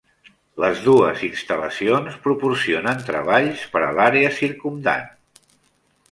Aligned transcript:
Les 0.61 0.79
dues 0.85 1.19
instal·lacions 1.25 2.15
proporcionen 2.23 3.03
treballs 3.09 3.65
per 3.75 3.83
a 3.89 3.91
l'àrea 3.99 4.31
circumdant. 4.39 5.05